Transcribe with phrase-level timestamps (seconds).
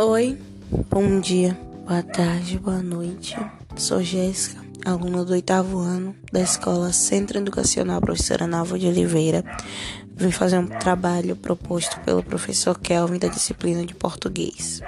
[0.00, 0.38] Oi,
[0.88, 3.34] bom dia, boa tarde, boa noite.
[3.76, 9.42] Sou Jéssica, aluna do oitavo ano da Escola Centro Educacional Professora Nalva de Oliveira.
[10.14, 14.80] Vim fazer um trabalho proposto pelo professor Kelvin da disciplina de português.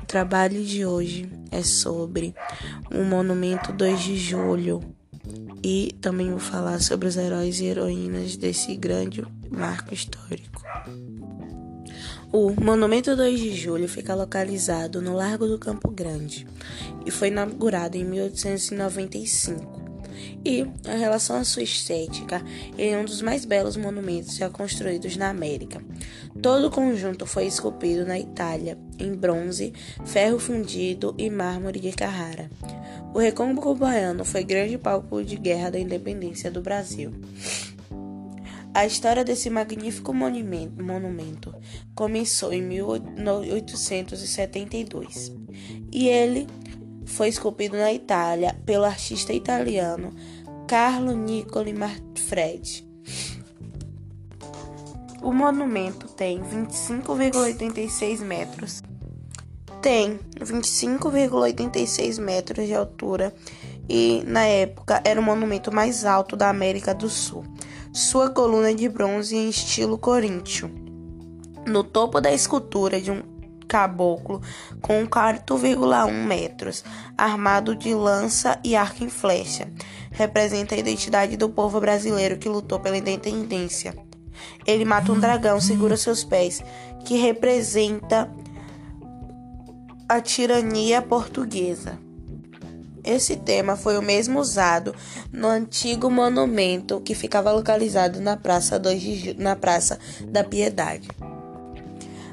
[0.00, 2.32] O trabalho de hoje é sobre
[2.94, 4.84] o Monumento 2 de Julho
[5.64, 10.55] e também vou falar sobre os heróis e heroínas desse grande marco histórico.
[12.38, 16.46] O Monumento 2 de Julho fica localizado no Largo do Campo Grande
[17.06, 19.80] e foi inaugurado em 1895.
[20.44, 22.44] E, em relação à sua estética,
[22.76, 25.80] ele é um dos mais belos monumentos já construídos na América.
[26.42, 29.72] Todo o conjunto foi esculpido na Itália, em bronze,
[30.04, 32.50] ferro fundido e mármore de Carrara.
[33.14, 37.14] O Recôncavo Baiano foi grande palco de guerra da independência do Brasil.
[38.76, 41.54] A história desse magnífico monumento,
[41.94, 45.32] começou em 1872
[45.90, 46.46] e ele
[47.06, 50.14] foi esculpido na Itália pelo artista italiano
[50.68, 52.86] Carlo Niccoli Manfredi.
[55.22, 58.82] O monumento tem 25,86 metros.
[59.80, 63.34] Tem 25,86 metros de altura
[63.88, 67.55] e, na época, era o monumento mais alto da América do Sul
[67.96, 70.70] sua coluna de bronze em estilo coríntio.
[71.66, 73.22] No topo da escultura de um
[73.66, 74.42] caboclo
[74.82, 76.84] com 4,1 metros,
[77.16, 79.72] armado de lança e arco em flecha,
[80.10, 83.96] representa a identidade do povo brasileiro que lutou pela independência.
[84.66, 86.62] Ele mata um dragão, segura seus pés,
[87.02, 88.30] que representa
[90.06, 91.98] a tirania portuguesa.
[93.06, 94.92] Esse tema foi o mesmo usado
[95.32, 101.08] no antigo monumento que ficava localizado na Praça, de, na praça da Piedade.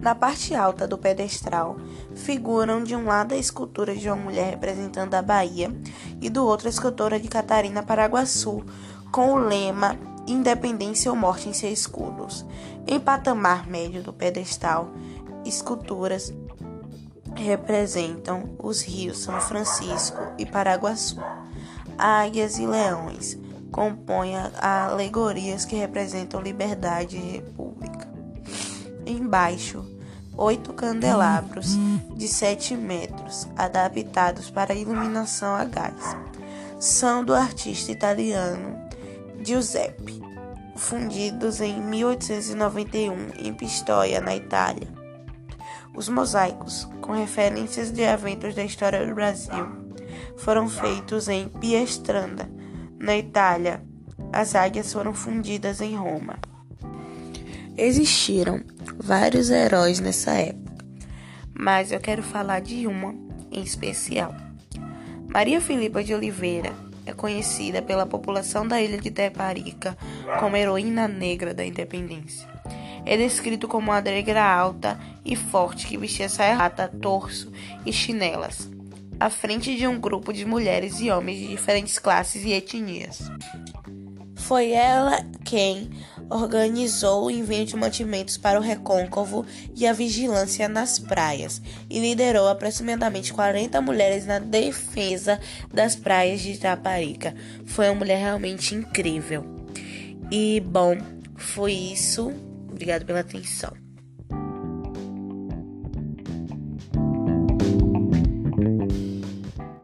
[0.00, 1.76] Na parte alta do pedestral
[2.16, 5.72] figuram de um lado a escultura de uma mulher representando a Bahia
[6.20, 8.64] e do outro a escultura de Catarina Paraguaçu,
[9.12, 9.96] com o lema
[10.26, 12.44] Independência ou Morte em seus escudos.
[12.88, 14.90] Em patamar médio do pedestal,
[15.44, 16.34] esculturas
[17.42, 21.20] representam os rios São Francisco e Paraguaçu.
[21.98, 23.38] Águias e leões
[23.70, 28.08] compõem alegorias que representam liberdade e república.
[29.06, 29.84] Embaixo,
[30.36, 31.76] oito candelabros
[32.14, 36.16] de sete metros, adaptados para iluminação a gás,
[36.78, 38.76] são do artista italiano
[39.42, 40.22] Giuseppe,
[40.74, 45.05] fundidos em 1891 em Pistoia, na Itália.
[45.96, 49.66] Os mosaicos, com referências de eventos da história do Brasil,
[50.36, 52.48] foram feitos em Piestranda,
[52.98, 53.82] na Itália.
[54.30, 56.38] As águias foram fundidas em Roma.
[57.78, 58.62] Existiram
[58.98, 60.84] vários heróis nessa época,
[61.54, 63.14] mas eu quero falar de uma
[63.50, 64.34] em especial.
[65.28, 66.72] Maria Filipa de Oliveira
[67.06, 69.96] é conhecida pela população da ilha de Teparica
[70.40, 72.55] como heroína negra da independência.
[73.06, 77.52] É descrito como uma negra alta e forte que vestia saia rata, torso
[77.86, 78.68] e chinelas,
[79.20, 83.30] à frente de um grupo de mulheres e homens de diferentes classes e etnias.
[84.34, 85.90] Foi ela quem
[86.28, 92.48] organizou o envio de mantimentos para o recôncavo e a vigilância nas praias e liderou
[92.48, 95.40] aproximadamente 40 mulheres na defesa
[95.72, 97.34] das praias de Itaparica.
[97.64, 99.44] Foi uma mulher realmente incrível.
[100.30, 100.96] E bom,
[101.36, 102.32] foi isso.
[102.76, 103.85] Obrigado pela atenção.